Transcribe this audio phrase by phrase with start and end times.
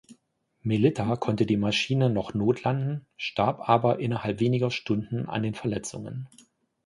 [0.63, 6.27] Melitta konnte die Maschine noch notlanden, starb aber innerhalb weniger Stunden an den Verletzungen.